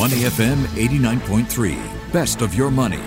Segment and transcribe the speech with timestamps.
[0.00, 1.76] Money FM 89.3.
[2.10, 3.02] Best of your money.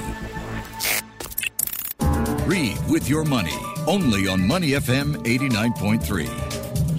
[2.46, 3.58] Read with your money.
[3.88, 6.53] Only on Money FM 89.3.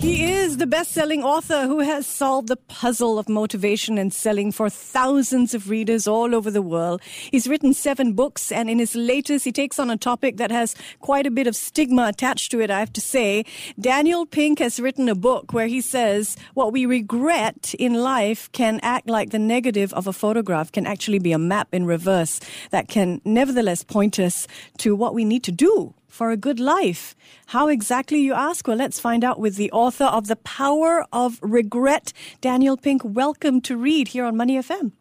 [0.04, 4.52] He is the best selling author who has solved the puzzle of motivation and selling
[4.52, 7.00] for thousands of readers all over the world.
[7.30, 10.76] He's written seven books, and in his latest, he takes on a topic that has
[11.00, 13.46] quite a bit of stigma attached to it, I have to say.
[13.80, 18.80] Daniel Pink has written a book where he says what we regret in life can
[18.82, 22.40] act like the negative of a photograph, can actually be a map in reverse
[22.72, 27.16] that can nevertheless point us to what we need to do for a good life.
[27.46, 28.68] How exactly, you ask?
[28.68, 33.02] Well, let's find out with the author of The Power of Regret, Daniel Pink.
[33.04, 34.92] Welcome to Read here on Money FM.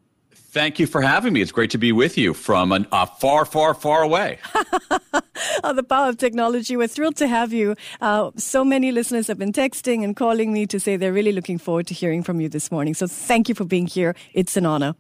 [0.54, 1.42] Thank you for having me.
[1.42, 4.38] It's great to be with you from a uh, far, far, far away.
[5.64, 6.78] oh, the power of technology.
[6.78, 7.76] We're thrilled to have you.
[8.00, 11.58] Uh, so many listeners have been texting and calling me to say they're really looking
[11.58, 12.94] forward to hearing from you this morning.
[12.94, 14.16] So thank you for being here.
[14.36, 14.94] It's an honor.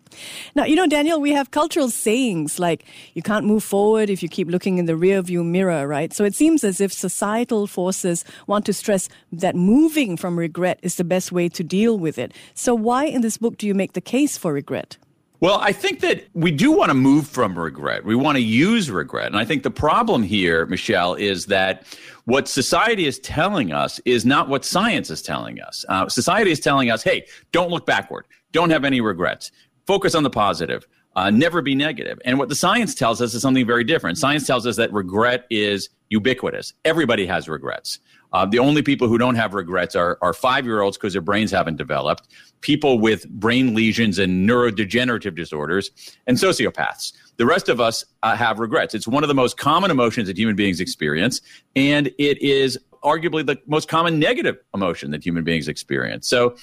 [0.55, 2.83] Now, you know, Daniel, we have cultural sayings like
[3.13, 6.11] you can't move forward if you keep looking in the rearview mirror, right?
[6.13, 10.95] So it seems as if societal forces want to stress that moving from regret is
[10.95, 12.33] the best way to deal with it.
[12.55, 14.97] So why in this book do you make the case for regret?
[15.43, 18.05] Well, I think that we do want to move from regret.
[18.05, 19.27] We want to use regret.
[19.27, 21.85] And I think the problem here, Michelle, is that
[22.23, 25.83] what society is telling us is not what science is telling us.
[25.89, 29.51] Uh, society is telling us, hey, don't look backward, don't have any regrets,
[29.85, 30.87] focus on the positive.
[31.15, 32.19] Uh, never be negative.
[32.25, 34.17] And what the science tells us is something very different.
[34.17, 36.73] Science tells us that regret is ubiquitous.
[36.85, 37.99] Everybody has regrets.
[38.33, 41.21] Uh, the only people who don't have regrets are, are five year olds because their
[41.21, 42.27] brains haven't developed,
[42.61, 45.91] people with brain lesions and neurodegenerative disorders,
[46.25, 47.13] and sociopaths.
[47.37, 48.95] The rest of us uh, have regrets.
[48.95, 51.41] It's one of the most common emotions that human beings experience,
[51.75, 56.27] and it is arguably the most common negative emotion that human beings experience.
[56.27, 56.55] So,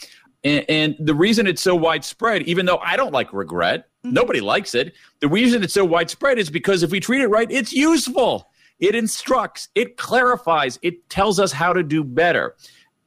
[0.43, 3.87] and, and the reason it's so widespread, even though I don't like regret.
[4.05, 4.95] Nobody likes it.
[5.21, 8.51] The reason it's so widespread is because if we treat it right, it's useful.
[8.79, 12.57] It instructs, it clarifies, it tells us how to do better.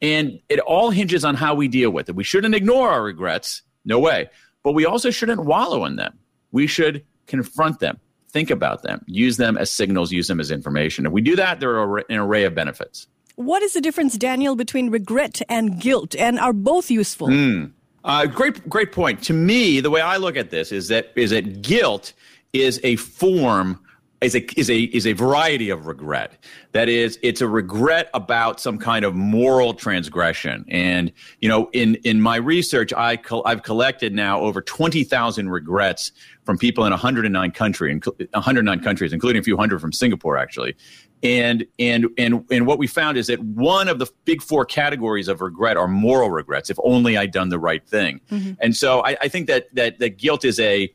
[0.01, 2.15] And it all hinges on how we deal with it.
[2.15, 4.29] We shouldn't ignore our regrets, no way.
[4.61, 6.19] But we also shouldn't wallow in them.
[6.51, 11.05] We should confront them, think about them, use them as signals, use them as information.
[11.05, 13.07] If we do that, there are an array of benefits.
[13.35, 16.15] What is the difference, Daniel, between regret and guilt?
[16.15, 17.29] And are both useful?
[17.29, 17.71] Mm.
[18.03, 19.23] Uh, great, great point.
[19.23, 22.13] To me, the way I look at this is that is that guilt
[22.51, 23.79] is a form
[24.23, 26.33] is a is a is a variety of regret.
[26.71, 30.65] That is, it's a regret about some kind of moral transgression.
[30.69, 35.49] And you know, in in my research, I col- I've collected now over twenty thousand
[35.49, 36.11] regrets
[36.45, 40.75] from people in 109 country, 109 countries, including a few hundred from Singapore, actually.
[41.21, 45.29] And and and and what we found is that one of the big four categories
[45.29, 46.69] of regret are moral regrets.
[46.69, 48.19] If only I'd done the right thing.
[48.29, 48.53] Mm-hmm.
[48.59, 50.93] And so I, I think that that that guilt is a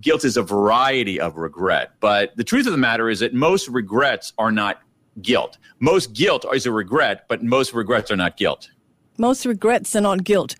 [0.00, 1.92] guilt is a variety of regret.
[2.00, 4.80] But the truth of the matter is that most regrets are not
[5.22, 5.58] guilt.
[5.80, 8.70] Most guilt is a regret, but most regrets are not guilt.
[9.18, 10.56] Most regrets are not guilt.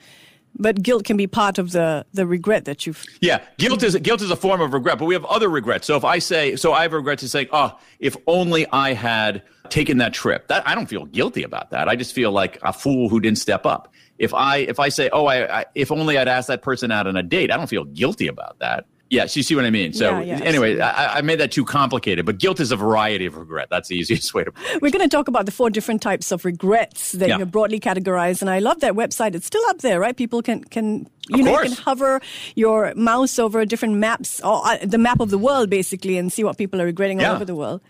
[0.58, 3.04] But guilt can be part of the, the regret that you've.
[3.20, 5.86] Yeah, guilt is guilt is a form of regret, but we have other regrets.
[5.86, 9.42] So if I say, so I have regrets to say, oh, if only I had
[9.68, 10.48] taken that trip.
[10.48, 11.88] That I don't feel guilty about that.
[11.88, 13.92] I just feel like a fool who didn't step up.
[14.18, 17.06] If I if I say, oh, I, I if only I'd asked that person out
[17.06, 18.86] on a date, I don't feel guilty about that.
[19.08, 19.92] Yes, you see what I mean.
[19.92, 23.26] So yeah, yeah, anyway, I, I, made that too complicated, but guilt is a variety
[23.26, 23.68] of regret.
[23.70, 24.52] That's the easiest way to.
[24.82, 27.38] We're going to talk about the four different types of regrets that yeah.
[27.38, 29.36] you broadly categorized, and I love that website.
[29.36, 30.16] It's still up there, right?
[30.16, 31.70] People can can you of know course.
[31.70, 32.20] you can hover
[32.56, 36.42] your mouse over different maps, or uh, the map of the world, basically, and see
[36.42, 37.80] what people are regretting all over the world.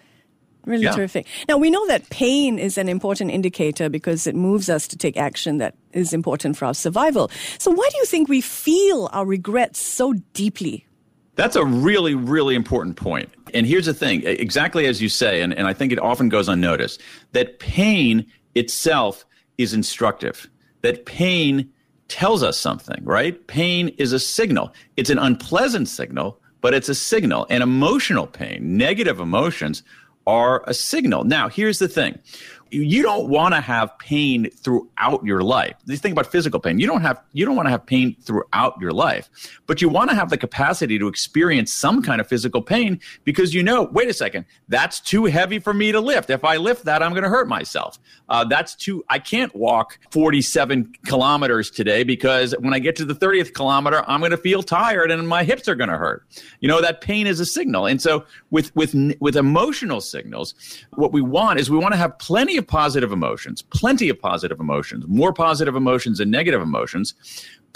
[0.66, 0.90] Really yeah.
[0.90, 1.28] terrific.
[1.48, 5.16] Now, we know that pain is an important indicator because it moves us to take
[5.16, 7.30] action that is important for our survival.
[7.58, 10.84] So, why do you think we feel our regrets so deeply?
[11.36, 13.30] That's a really, really important point.
[13.54, 16.48] And here's the thing exactly as you say, and, and I think it often goes
[16.48, 17.00] unnoticed,
[17.32, 19.24] that pain itself
[19.58, 20.48] is instructive,
[20.82, 21.70] that pain
[22.08, 23.46] tells us something, right?
[23.46, 24.72] Pain is a signal.
[24.96, 27.46] It's an unpleasant signal, but it's a signal.
[27.50, 29.82] And emotional pain, negative emotions,
[30.26, 31.24] are a signal.
[31.24, 32.18] Now, here's the thing
[32.70, 35.76] you don't want to have pain throughout your life.
[35.84, 38.80] This thing about physical pain, you don't have you don't want to have pain throughout
[38.80, 39.30] your life,
[39.66, 43.54] but you want to have the capacity to experience some kind of physical pain because
[43.54, 46.30] you know, wait a second, that's too heavy for me to lift.
[46.30, 47.98] If I lift that, I'm going to hurt myself.
[48.28, 49.04] Uh, that's too.
[49.08, 54.20] I can't walk 47 kilometers today because when I get to the 30th kilometer, I'm
[54.20, 56.26] going to feel tired and my hips are going to hurt.
[56.60, 60.54] You know that pain is a signal, and so with with with emotional signals,
[60.94, 64.60] what we want is we want to have plenty of positive emotions, plenty of positive
[64.60, 67.14] emotions, more positive emotions than negative emotions.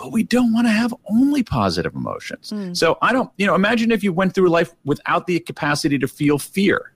[0.01, 2.51] but we don't want to have only positive emotions.
[2.51, 2.75] Mm.
[2.75, 6.09] So I don't, you know, imagine if you went through life without the capacity to
[6.09, 6.95] feel fear.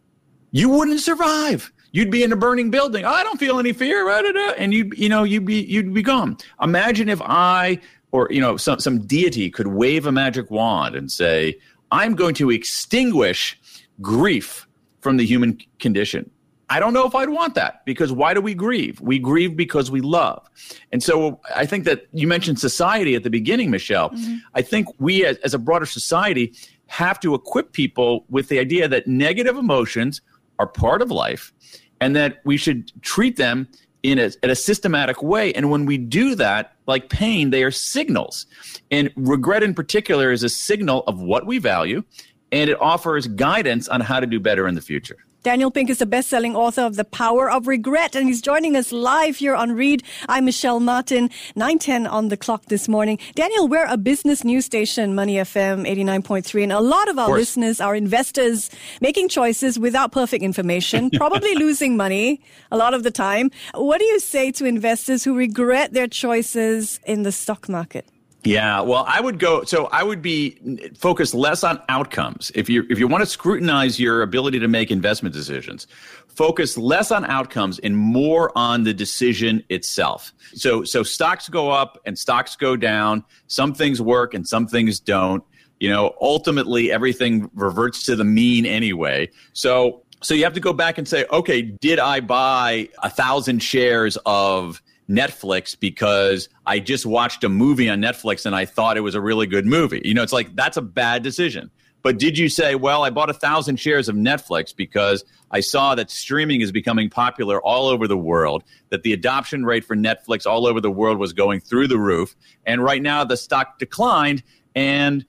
[0.52, 1.70] You wouldn't survive.
[1.92, 3.04] You'd be in a burning building.
[3.04, 4.08] Oh, I don't feel any fear,
[4.56, 6.38] and you'd, you know, you'd be, you'd be gone.
[6.62, 7.78] Imagine if I,
[8.10, 11.58] or you know, some some deity could wave a magic wand and say,
[11.90, 13.60] "I'm going to extinguish
[14.00, 14.66] grief
[15.00, 16.30] from the human condition."
[16.70, 19.00] I don't know if I'd want that because why do we grieve?
[19.00, 20.48] We grieve because we love.
[20.92, 24.10] And so I think that you mentioned society at the beginning, Michelle.
[24.10, 24.36] Mm-hmm.
[24.54, 26.54] I think we as, as a broader society
[26.86, 30.22] have to equip people with the idea that negative emotions
[30.58, 31.52] are part of life
[32.00, 33.68] and that we should treat them
[34.02, 35.52] in a, in a systematic way.
[35.54, 38.46] And when we do that, like pain, they are signals.
[38.90, 42.04] And regret in particular is a signal of what we value
[42.52, 45.16] and it offers guidance on how to do better in the future.
[45.44, 48.92] Daniel Pink is the best-selling author of The Power of Regret, and he's joining us
[48.92, 50.02] live here on Read.
[50.26, 53.18] I'm Michelle Martin, 910 on the clock this morning.
[53.34, 57.36] Daniel, we're a business news station, Money FM 89.3, and a lot of our of
[57.36, 58.70] listeners are investors
[59.02, 62.40] making choices without perfect information, probably losing money
[62.72, 63.50] a lot of the time.
[63.74, 68.08] What do you say to investors who regret their choices in the stock market?
[68.44, 69.64] Yeah, well, I would go.
[69.64, 72.52] So I would be focused less on outcomes.
[72.54, 75.86] If you if you want to scrutinize your ability to make investment decisions,
[76.28, 80.32] focus less on outcomes and more on the decision itself.
[80.54, 83.24] So so stocks go up and stocks go down.
[83.46, 85.42] Some things work and some things don't.
[85.80, 89.30] You know, ultimately everything reverts to the mean anyway.
[89.54, 93.62] So so you have to go back and say, okay, did I buy a thousand
[93.62, 99.00] shares of Netflix because I just watched a movie on Netflix and I thought it
[99.00, 100.00] was a really good movie.
[100.04, 101.70] You know, it's like that's a bad decision.
[102.02, 105.94] But did you say, well, I bought a thousand shares of Netflix because I saw
[105.94, 110.46] that streaming is becoming popular all over the world, that the adoption rate for Netflix
[110.46, 112.36] all over the world was going through the roof,
[112.66, 114.42] and right now the stock declined.
[114.74, 115.24] And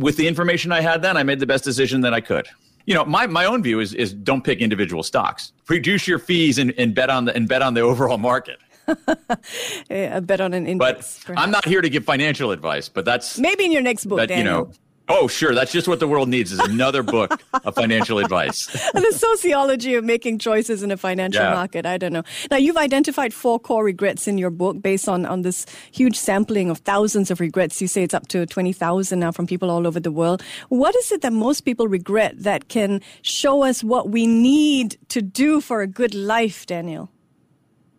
[0.00, 2.46] with the information I had then, I made the best decision that I could
[2.88, 5.52] you know, my, my own view is is don't pick individual stocks.
[5.68, 8.60] Reduce your fees and, and bet on the and bet on the overall market.
[8.88, 9.38] A
[9.90, 11.18] eh, bet on an index.
[11.18, 11.44] But perhaps.
[11.44, 14.18] I'm not here to give financial advice, but that's maybe in your next book.
[14.18, 14.72] That, you know,
[15.10, 15.54] Oh, sure.
[15.54, 18.66] That's just what the world needs is another book of financial advice.
[18.92, 21.54] the sociology of making choices in a financial yeah.
[21.54, 21.86] market.
[21.86, 22.24] I don't know.
[22.50, 26.68] Now, you've identified four core regrets in your book based on, on this huge sampling
[26.68, 27.80] of thousands of regrets.
[27.80, 30.42] You say it's up to 20,000 now from people all over the world.
[30.68, 35.22] What is it that most people regret that can show us what we need to
[35.22, 37.10] do for a good life, Daniel?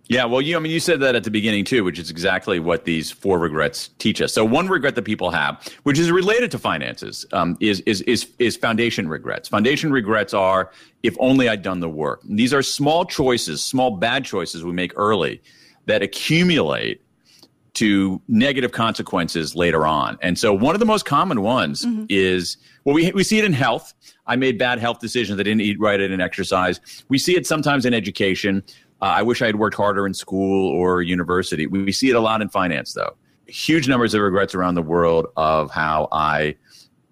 [0.09, 2.59] Yeah, well, you I mean you said that at the beginning too, which is exactly
[2.59, 4.33] what these four regrets teach us.
[4.33, 8.27] So one regret that people have, which is related to finances, um, is is is
[8.39, 9.47] is foundation regrets.
[9.47, 10.71] Foundation regrets are
[11.03, 12.21] if only I'd done the work.
[12.27, 15.43] These are small choices, small bad choices we make early
[15.85, 17.01] that accumulate
[17.75, 20.17] to negative consequences later on.
[20.23, 22.05] And so one of the most common ones mm-hmm.
[22.09, 23.93] is well, we we see it in health.
[24.25, 25.39] I made bad health decisions.
[25.39, 25.99] I didn't eat right.
[25.99, 26.79] I didn't exercise.
[27.09, 28.63] We see it sometimes in education.
[29.01, 31.67] Uh, I wish I had worked harder in school or university.
[31.67, 33.15] We, we see it a lot in finance, though.
[33.47, 36.55] Huge numbers of regrets around the world of how I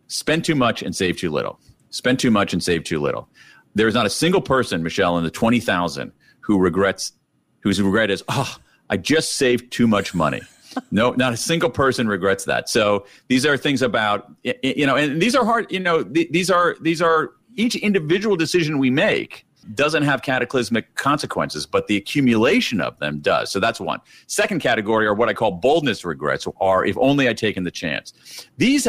[0.07, 1.59] spent too much and saved too little.
[1.89, 3.29] Spent too much and saved too little.
[3.75, 6.11] There is not a single person, Michelle, in the 20,000
[6.41, 7.13] who regrets,
[7.61, 8.57] whose regret is, oh,
[8.89, 10.41] I just saved too much money.
[10.91, 12.69] no, not a single person regrets that.
[12.69, 16.75] So these are things about, you know, and these are hard, you know, these are,
[16.81, 22.97] these are each individual decision we make doesn't have cataclysmic consequences, but the accumulation of
[22.99, 23.51] them does.
[23.51, 23.99] So that's one.
[24.27, 28.13] Second category are what I call boldness regrets, are if only I'd taken the chance.
[28.57, 28.87] These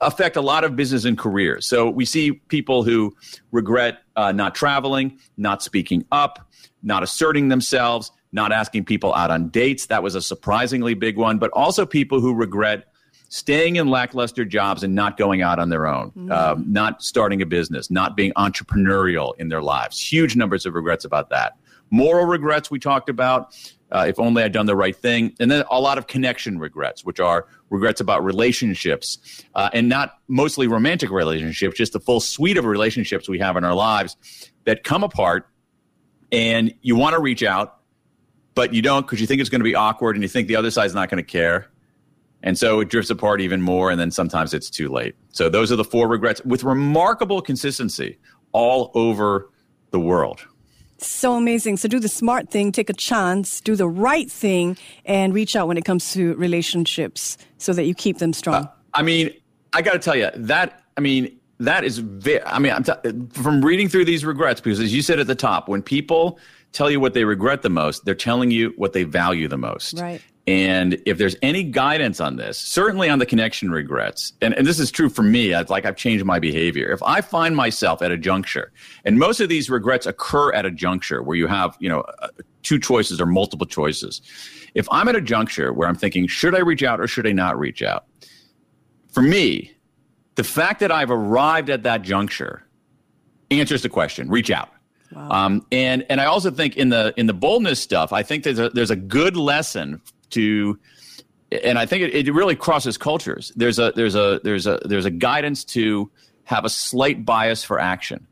[0.00, 1.66] affect a lot of business and careers.
[1.66, 3.16] So we see people who
[3.52, 6.50] regret uh, not traveling, not speaking up,
[6.82, 9.86] not asserting themselves, not asking people out on dates.
[9.86, 11.38] That was a surprisingly big one.
[11.38, 12.86] But also people who regret
[13.28, 16.30] staying in lackluster jobs and not going out on their own, mm-hmm.
[16.30, 20.00] um, not starting a business, not being entrepreneurial in their lives.
[20.00, 21.56] Huge numbers of regrets about that.
[21.90, 23.54] Moral regrets we talked about.
[23.92, 25.36] Uh, if only I'd done the right thing.
[25.38, 30.18] And then a lot of connection regrets, which are regrets about relationships uh, and not
[30.26, 34.16] mostly romantic relationships, just the full suite of relationships we have in our lives
[34.64, 35.48] that come apart
[36.32, 37.78] and you want to reach out,
[38.56, 40.56] but you don't because you think it's going to be awkward and you think the
[40.56, 41.70] other side's not going to care.
[42.44, 45.16] And so it drifts apart even more, and then sometimes it's too late.
[45.32, 48.18] So those are the four regrets with remarkable consistency
[48.52, 49.50] all over
[49.90, 50.46] the world.
[50.98, 51.78] So amazing.
[51.78, 55.68] So do the smart thing, take a chance, do the right thing, and reach out
[55.68, 58.64] when it comes to relationships so that you keep them strong.
[58.64, 59.30] Uh, I mean,
[59.72, 60.82] I got to tell you that.
[60.98, 62.42] I mean, that is very.
[62.44, 62.92] I mean, I'm t-
[63.32, 66.38] from reading through these regrets because, as you said at the top, when people
[66.72, 69.98] tell you what they regret the most, they're telling you what they value the most.
[69.98, 70.20] Right.
[70.46, 74.78] And if there's any guidance on this, certainly on the connection regrets, and, and this
[74.78, 76.92] is true for me, I've, like I've changed my behavior.
[76.92, 78.70] If I find myself at a juncture,
[79.06, 82.28] and most of these regrets occur at a juncture where you have, you know, uh,
[82.62, 84.20] two choices or multiple choices.
[84.74, 87.32] If I'm at a juncture where I'm thinking, should I reach out or should I
[87.32, 88.04] not reach out?
[89.12, 89.72] For me,
[90.34, 92.66] the fact that I've arrived at that juncture
[93.50, 94.70] answers the question, reach out.
[95.12, 95.30] Wow.
[95.30, 98.58] Um, and and I also think in the in the boldness stuff, I think there's
[98.58, 100.78] a, there's a good lesson to
[101.62, 103.52] and I think it, it really crosses cultures.
[103.56, 106.10] There's a there's a there's a there's a guidance to
[106.44, 108.26] have a slight bias for action,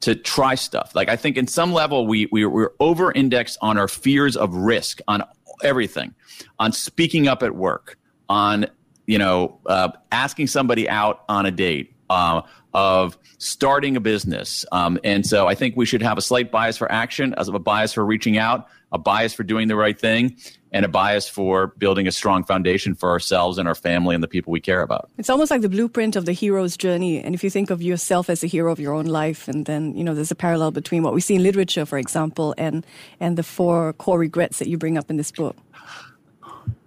[0.00, 0.94] to try stuff.
[0.94, 4.54] Like I think in some level we, we we're over indexed on our fears of
[4.54, 5.22] risk on
[5.62, 6.14] everything,
[6.58, 8.66] on speaking up at work, on
[9.06, 12.42] you know uh, asking somebody out on a date, uh,
[12.74, 14.64] of starting a business.
[14.72, 17.54] Um, and so I think we should have a slight bias for action, as of
[17.54, 20.36] a bias for reaching out, a bias for doing the right thing,
[20.72, 24.28] and a bias for building a strong foundation for ourselves and our family and the
[24.28, 25.10] people we care about.
[25.18, 27.22] It's almost like the blueprint of the hero's journey.
[27.22, 29.96] And if you think of yourself as a hero of your own life, and then,
[29.96, 32.86] you know, there's a parallel between what we see in literature, for example, and,
[33.18, 35.56] and the four core regrets that you bring up in this book.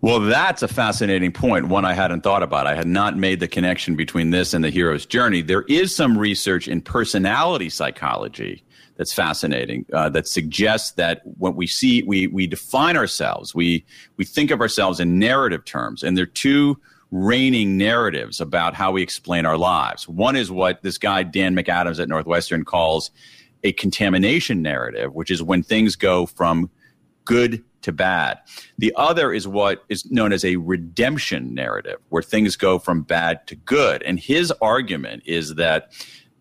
[0.02, 2.68] Well, that's a fascinating point, one I hadn't thought about.
[2.68, 5.42] I had not made the connection between this and the hero's journey.
[5.42, 8.64] There is some research in personality psychology
[9.04, 14.24] that's fascinating uh, that suggests that when we see we we define ourselves we we
[14.24, 16.80] think of ourselves in narrative terms and there are two
[17.12, 22.00] reigning narratives about how we explain our lives one is what this guy dan mcadams
[22.00, 23.12] at northwestern calls
[23.66, 26.70] a contamination narrative which is when things go from
[27.26, 28.40] good to bad.
[28.78, 33.46] The other is what is known as a redemption narrative, where things go from bad
[33.48, 34.02] to good.
[34.04, 35.92] And his argument is that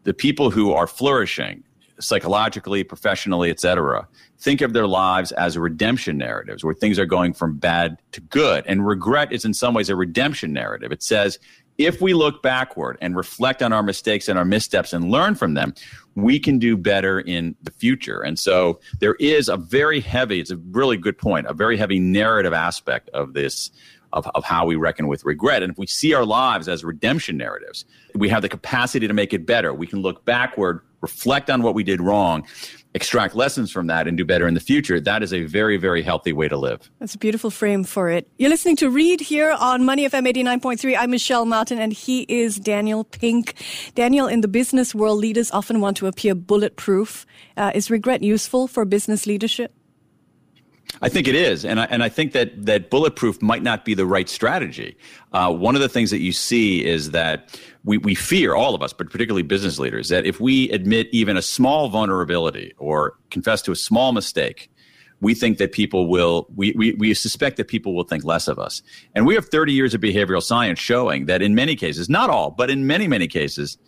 [0.05, 1.65] the people who are flourishing,
[2.03, 4.07] psychologically, professionally, etc.,
[4.39, 8.65] think of their lives as redemption narratives where things are going from bad to good.
[8.67, 10.93] And regret is in some ways a redemption narrative.
[10.93, 11.39] It says,
[11.79, 15.55] if we look backward and reflect on our mistakes and our missteps and learn from
[15.55, 15.75] them,
[16.15, 18.21] we can do better in the future.
[18.21, 21.99] And so there is a very heavy, it's a really good point, a very heavy
[21.99, 23.71] narrative aspect of this
[24.13, 25.63] of, of how we reckon with regret.
[25.63, 29.33] And if we see our lives as redemption narratives, we have the capacity to make
[29.33, 29.73] it better.
[29.73, 32.47] We can look backward, reflect on what we did wrong,
[32.95, 35.01] extract lessons from that, and do better in the future.
[35.01, 36.91] That is a very, very healthy way to live.
[36.99, 38.29] That's a beautiful frame for it.
[38.39, 40.97] You're listening to Read here on Money FM 89.3.
[40.99, 43.55] I'm Michelle Martin, and he is Daniel Pink.
[43.95, 47.27] Daniel, in the business world, leaders often want to appear bulletproof.
[47.57, 49.75] Uh, is regret useful for business leadership?
[51.01, 53.95] I think it is, and I, and I think that that bulletproof might not be
[53.95, 54.97] the right strategy.
[55.33, 58.83] Uh, one of the things that you see is that we, we fear all of
[58.83, 63.63] us, but particularly business leaders, that if we admit even a small vulnerability or confess
[63.63, 64.71] to a small mistake,
[65.23, 68.59] we think that people will we, we, we suspect that people will think less of
[68.59, 68.83] us
[69.15, 72.51] and we have 30 years of behavioral science showing that in many cases not all
[72.51, 73.79] but in many many cases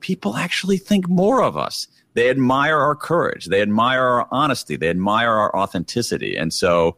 [0.00, 1.86] people actually think more of us
[2.18, 6.36] they admire our courage, they admire our honesty, they admire our authenticity.
[6.36, 6.96] And so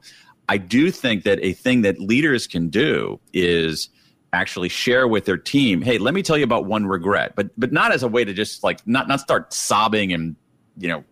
[0.48, 3.90] I do think that a thing that leaders can do is
[4.32, 7.70] actually share with their team, hey, let me tell you about one regret, but but
[7.70, 10.36] not as a way to just like not not start sobbing and
[10.78, 11.04] you know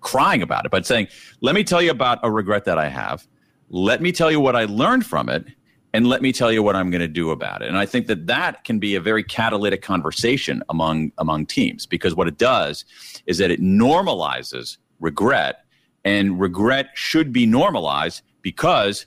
[0.00, 1.06] crying about it, but saying,
[1.40, 3.28] let me tell you about a regret that I have.
[3.68, 5.46] Let me tell you what I learned from it
[5.94, 7.68] and let me tell you what I'm going to do about it.
[7.68, 12.14] And I think that that can be a very catalytic conversation among among teams because
[12.14, 12.84] what it does
[13.26, 15.64] is that it normalizes regret,
[16.04, 19.06] and regret should be normalized because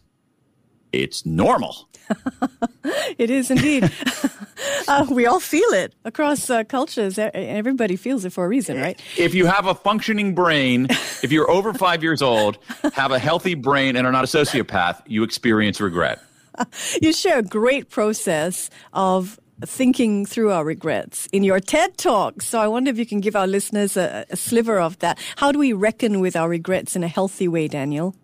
[0.91, 1.89] it's normal.
[3.17, 3.91] it is indeed.
[4.87, 7.17] uh, we all feel it across uh, cultures.
[7.17, 9.01] Everybody feels it for a reason, right?
[9.17, 10.87] If you have a functioning brain,
[11.23, 12.59] if you're over five years old,
[12.93, 16.21] have a healthy brain, and are not a sociopath, you experience regret.
[17.01, 22.41] you share a great process of thinking through our regrets in your TED talk.
[22.41, 25.17] So I wonder if you can give our listeners a, a sliver of that.
[25.37, 28.15] How do we reckon with our regrets in a healthy way, Daniel?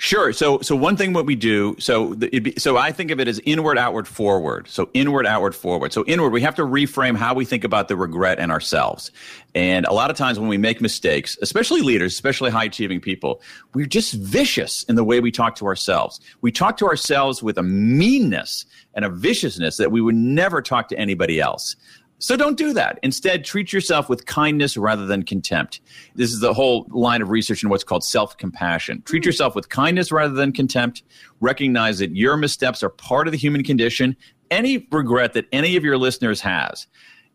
[0.00, 0.32] Sure.
[0.32, 3.40] So, so one thing what we do, so be, so I think of it as
[3.40, 4.68] inward, outward, forward.
[4.68, 5.92] So inward, outward, forward.
[5.92, 9.10] So inward, we have to reframe how we think about the regret and ourselves.
[9.56, 13.42] And a lot of times when we make mistakes, especially leaders, especially high achieving people,
[13.74, 16.20] we're just vicious in the way we talk to ourselves.
[16.42, 20.86] We talk to ourselves with a meanness and a viciousness that we would never talk
[20.90, 21.74] to anybody else.
[22.20, 22.98] So don't do that.
[23.02, 25.80] Instead, treat yourself with kindness rather than contempt.
[26.16, 29.02] This is the whole line of research in what's called self compassion.
[29.02, 29.28] Treat hmm.
[29.28, 31.02] yourself with kindness rather than contempt.
[31.40, 34.16] Recognize that your missteps are part of the human condition.
[34.50, 36.86] Any regret that any of your listeners has,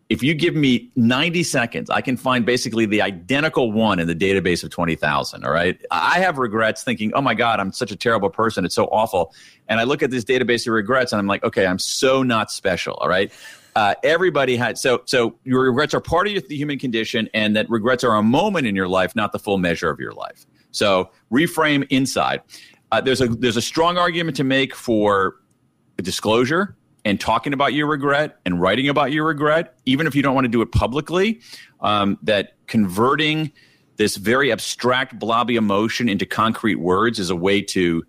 [0.09, 4.15] if you give me 90 seconds, I can find basically the identical one in the
[4.15, 5.45] database of 20,000.
[5.45, 5.79] All right.
[5.91, 8.65] I have regrets thinking, oh my God, I'm such a terrible person.
[8.65, 9.33] It's so awful.
[9.69, 12.51] And I look at this database of regrets and I'm like, okay, I'm so not
[12.51, 12.95] special.
[12.95, 13.31] All right.
[13.75, 17.69] Uh, everybody had so so your regrets are part of the human condition, and that
[17.69, 20.45] regrets are a moment in your life, not the full measure of your life.
[20.71, 22.41] So reframe inside.
[22.91, 25.35] Uh, there's a there's a strong argument to make for
[25.97, 26.75] disclosure
[27.05, 30.45] and talking about your regret and writing about your regret, even if you don't want
[30.45, 31.41] to do it publicly.
[31.81, 33.51] Um, that converting
[33.97, 38.03] this very abstract blobby emotion into concrete words is a way to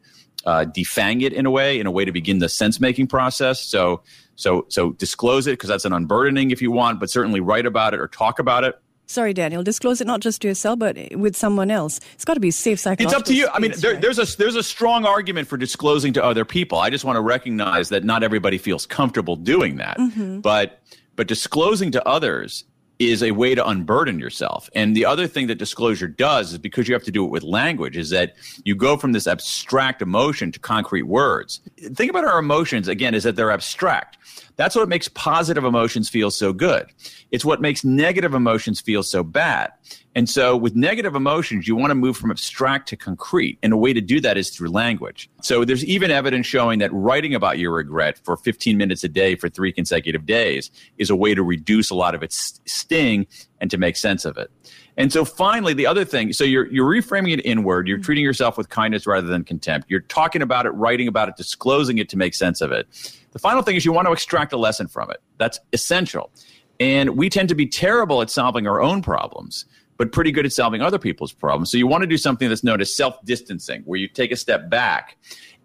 [0.46, 3.60] uh, defang it in a way, in a way to begin the sense making process.
[3.60, 4.02] So,
[4.36, 7.94] so, so disclose it because that's an unburdening if you want, but certainly write about
[7.94, 8.78] it or talk about it.
[9.06, 9.62] Sorry, Daniel.
[9.62, 12.00] Disclose it not just to yourself, but with someone else.
[12.14, 13.12] It's got to be safe psychological.
[13.12, 13.44] It's up to you.
[13.44, 14.00] Space, I mean, there, right?
[14.00, 16.78] there's a there's a strong argument for disclosing to other people.
[16.78, 19.98] I just want to recognize that not everybody feels comfortable doing that.
[19.98, 20.40] Mm-hmm.
[20.40, 20.80] But
[21.16, 22.64] but disclosing to others
[22.98, 24.70] is a way to unburden yourself.
[24.74, 27.42] And the other thing that disclosure does is because you have to do it with
[27.42, 28.34] language is that
[28.64, 31.60] you go from this abstract emotion to concrete words.
[31.94, 34.18] Think about our emotions again is that they're abstract.
[34.56, 36.86] That's what makes positive emotions feel so good.
[37.32, 39.72] It's what makes negative emotions feel so bad.
[40.14, 43.58] And so with negative emotions, you want to move from abstract to concrete.
[43.62, 45.28] And a way to do that is through language.
[45.42, 49.34] So there's even evidence showing that writing about your regret for 15 minutes a day
[49.34, 53.26] for three consecutive days is a way to reduce a lot of its sting
[53.60, 54.50] and to make sense of it.
[54.96, 57.88] And so finally, the other thing, so you're, you're reframing it inward.
[57.88, 58.04] You're mm-hmm.
[58.04, 59.90] treating yourself with kindness rather than contempt.
[59.90, 62.86] You're talking about it, writing about it, disclosing it to make sense of it.
[63.32, 65.20] The final thing is you want to extract a lesson from it.
[65.38, 66.30] That's essential.
[66.78, 69.64] And we tend to be terrible at solving our own problems,
[69.96, 71.70] but pretty good at solving other people's problems.
[71.70, 74.36] So you want to do something that's known as self distancing, where you take a
[74.36, 75.16] step back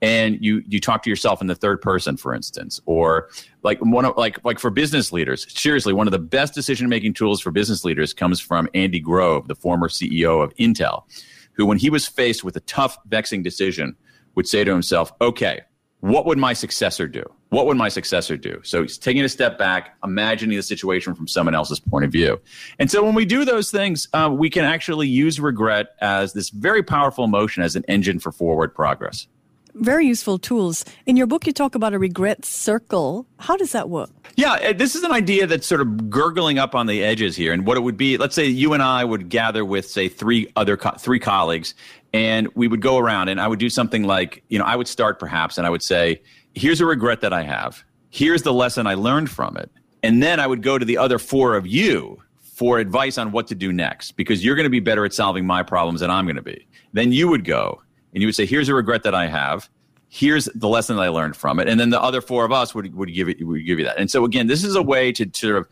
[0.01, 3.27] and you you talk to yourself in the third person for instance or
[3.63, 7.13] like one of like like for business leaders seriously one of the best decision making
[7.13, 11.03] tools for business leaders comes from Andy Grove the former CEO of Intel
[11.51, 13.93] who when he was faced with a tough vexing decision
[14.36, 15.59] would say to himself okay
[16.01, 17.24] what would my successor do?
[17.50, 18.62] What would my successor do?
[18.63, 22.39] So he's taking a step back, imagining the situation from someone else's point of view.
[22.77, 26.50] And so when we do those things, uh, we can actually use regret as this
[26.50, 29.27] very powerful emotion as an engine for forward progress.
[29.75, 30.83] Very useful tools.
[31.05, 33.25] In your book, you talk about a regret circle.
[33.38, 34.09] How does that work?
[34.35, 37.53] Yeah, uh, this is an idea that's sort of gurgling up on the edges here.
[37.53, 40.51] And what it would be, let's say you and I would gather with, say, three
[40.55, 41.75] other co- three colleagues,
[42.14, 44.88] and we would go around, and I would do something like, you know, I would
[44.88, 46.22] start perhaps, and I would say,
[46.55, 47.83] "Here's a regret that I have.
[48.09, 49.70] Here's the lesson I learned from it."
[50.03, 53.48] And then I would go to the other four of you for advice on what
[53.48, 56.25] to do next, because you're going to be better at solving my problems than I'm
[56.25, 56.68] going to be.
[56.94, 57.81] Then you would go
[58.14, 59.70] and you would say, "Here's a regret that I have."
[60.09, 61.70] here's the lesson that I learned from it.
[61.70, 63.98] And then the other four of us would, would give it, would give you that.
[63.98, 65.68] And so again, this is a way to sort of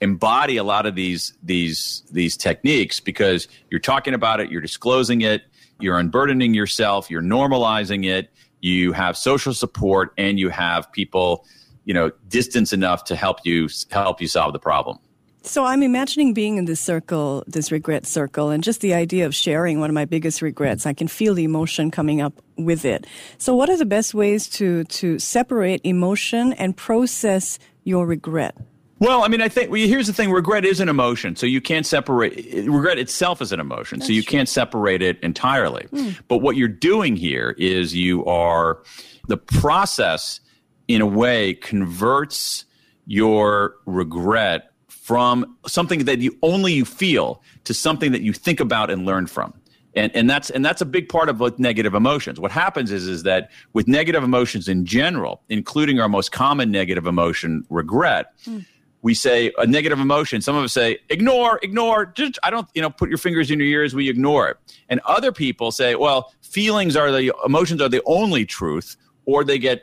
[0.00, 5.20] embody a lot of these, these, these techniques because you're talking about it, you're disclosing
[5.20, 5.42] it,
[5.80, 8.30] you're unburdening yourself, you're normalizing it,
[8.64, 11.44] you have social support and you have people,
[11.84, 14.98] you know, distance enough to help you, help you solve the problem.
[15.42, 19.34] So I'm imagining being in this circle, this regret circle, and just the idea of
[19.34, 20.86] sharing one of my biggest regrets.
[20.86, 23.06] I can feel the emotion coming up with it.
[23.36, 28.56] So what are the best ways to to separate emotion and process your regret?
[29.04, 31.60] Well, I mean, I think well, here's the thing: regret is an emotion, so you
[31.60, 32.66] can't separate.
[32.66, 34.38] Regret itself is an emotion, That's so you true.
[34.38, 35.86] can't separate it entirely.
[35.92, 36.18] Mm.
[36.26, 38.82] But what you're doing here is you are
[39.28, 40.40] the process,
[40.88, 42.64] in a way, converts
[43.06, 48.90] your regret from something that you only you feel to something that you think about
[48.90, 49.52] and learn from.
[49.96, 52.40] And, and that's and that's a big part of like negative emotions.
[52.40, 57.06] What happens is is that with negative emotions in general, including our most common negative
[57.06, 58.64] emotion, regret, mm.
[59.04, 60.40] We say a negative emotion.
[60.40, 62.06] Some of us say ignore, ignore.
[62.06, 63.94] Just I don't you know put your fingers in your ears.
[63.94, 64.56] We ignore it.
[64.88, 69.58] And other people say, well, feelings are the emotions are the only truth, or they
[69.58, 69.82] get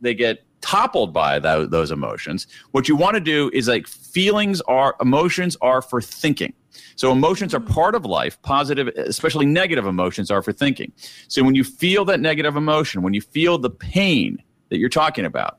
[0.00, 2.46] they get toppled by that, those emotions.
[2.70, 6.54] What you want to do is like feelings are emotions are for thinking.
[6.96, 8.40] So emotions are part of life.
[8.40, 10.92] Positive, especially negative emotions are for thinking.
[11.28, 15.26] So when you feel that negative emotion, when you feel the pain that you're talking
[15.26, 15.58] about,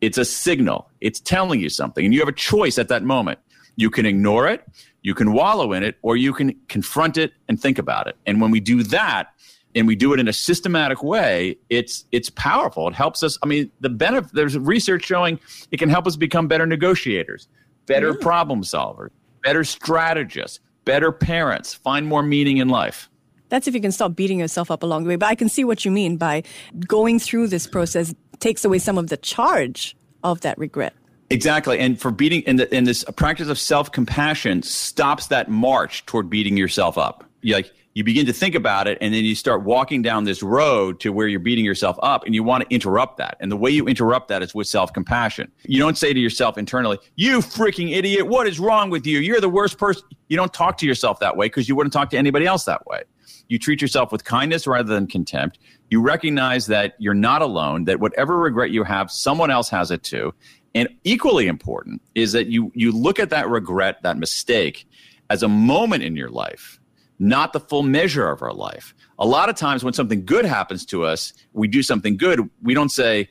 [0.00, 0.90] it's a signal.
[1.00, 3.38] It's telling you something and you have a choice at that moment.
[3.76, 4.64] You can ignore it,
[5.02, 8.16] you can wallow in it, or you can confront it and think about it.
[8.24, 9.28] And when we do that,
[9.76, 12.88] and we do it in a systematic way, it's it's powerful.
[12.88, 13.38] It helps us.
[13.42, 15.38] I mean, the benefit there's research showing
[15.70, 17.46] it can help us become better negotiators,
[17.84, 18.22] better yeah.
[18.22, 19.10] problem solvers,
[19.44, 23.10] better strategists, better parents, find more meaning in life.
[23.48, 25.16] That's if you can stop beating yourself up along the way.
[25.16, 26.42] But I can see what you mean by
[26.88, 30.94] going through this process takes away some of the charge of that regret.
[31.30, 31.78] Exactly.
[31.78, 36.56] And for beating, and, the, this practice of self compassion stops that march toward beating
[36.56, 37.24] yourself up.
[37.42, 40.42] You like, you begin to think about it and then you start walking down this
[40.42, 43.38] road to where you're beating yourself up and you want to interrupt that.
[43.40, 45.50] And the way you interrupt that is with self compassion.
[45.64, 49.20] You don't say to yourself internally, you freaking idiot, what is wrong with you?
[49.20, 50.04] You're the worst person.
[50.28, 52.86] You don't talk to yourself that way because you wouldn't talk to anybody else that
[52.86, 53.04] way.
[53.48, 55.58] You treat yourself with kindness rather than contempt.
[55.90, 60.02] You recognize that you're not alone, that whatever regret you have, someone else has it
[60.02, 60.34] too.
[60.74, 64.86] And equally important is that you, you look at that regret, that mistake,
[65.30, 66.78] as a moment in your life
[67.18, 68.94] not the full measure of our life.
[69.18, 72.74] A lot of times when something good happens to us, we do something good, we
[72.74, 73.28] don't say,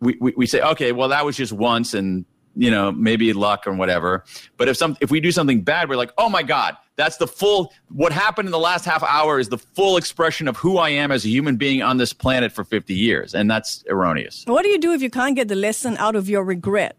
[0.00, 2.24] we, we, we say, okay, well, that was just once and,
[2.56, 4.24] you know, maybe luck or whatever.
[4.56, 7.26] But if some, if we do something bad, we're like, oh my God, that's the
[7.26, 10.90] full, what happened in the last half hour is the full expression of who I
[10.90, 13.34] am as a human being on this planet for 50 years.
[13.34, 14.44] And that's erroneous.
[14.46, 16.96] What do you do if you can't get the lesson out of your regret?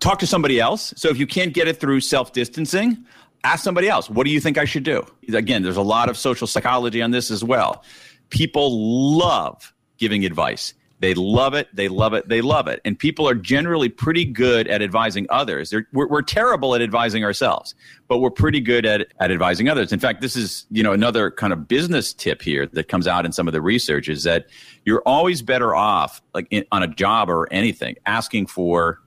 [0.00, 0.92] Talk to somebody else.
[0.96, 3.04] So if you can't get it through self distancing,
[3.42, 5.04] ask somebody else, what do you think I should do?
[5.32, 7.84] Again, there's a lot of social psychology on this as well.
[8.30, 10.74] People love giving advice.
[11.04, 11.68] They love it.
[11.76, 12.30] They love it.
[12.30, 12.80] They love it.
[12.82, 15.74] And people are generally pretty good at advising others.
[15.92, 17.74] We're, we're, terrible at advising ourselves,
[18.08, 19.92] but we're pretty good at, at advising others.
[19.92, 23.26] In fact, this is, you know, another kind of business tip here that comes out
[23.26, 24.46] in some of the research is that
[24.86, 29.02] you're always better off like in, on a job or anything asking for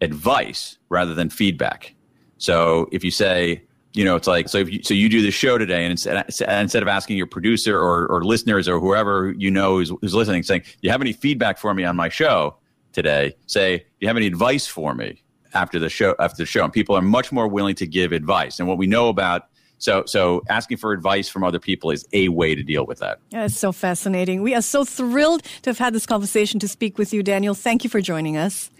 [0.00, 1.94] advice rather than feedback.
[2.38, 3.62] So if you say,
[3.92, 4.58] you know, it's like so.
[4.58, 7.78] If you, so you do the show today, and instead instead of asking your producer
[7.78, 11.12] or, or listeners or whoever you know who's, who's listening, saying, "Do you have any
[11.12, 12.56] feedback for me on my show
[12.92, 15.22] today?" Say, "Do you have any advice for me
[15.54, 18.60] after the show?" After the show, and people are much more willing to give advice.
[18.60, 19.48] And what we know about
[19.78, 23.18] so, so asking for advice from other people is a way to deal with that.
[23.30, 24.42] Yeah, it's so fascinating.
[24.42, 27.54] We are so thrilled to have had this conversation to speak with you, Daniel.
[27.54, 28.70] Thank you for joining us.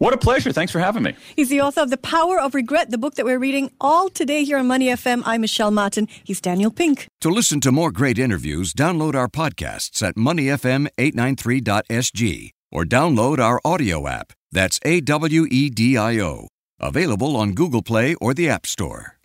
[0.00, 0.50] What a pleasure.
[0.50, 1.14] Thanks for having me.
[1.36, 4.44] He's the author of The Power of Regret, the book that we're reading all today
[4.44, 5.22] here on Money FM.
[5.26, 6.08] I'm Michelle Martin.
[6.24, 7.06] He's Daniel Pink.
[7.20, 14.08] To listen to more great interviews, download our podcasts at moneyfm893.sg or download our audio
[14.08, 14.32] app.
[14.50, 16.48] That's A W E D I O.
[16.80, 19.19] Available on Google Play or the App Store.